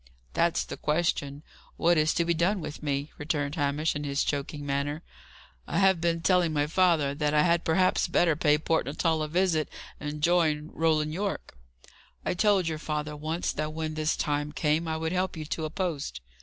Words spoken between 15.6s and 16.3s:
a post."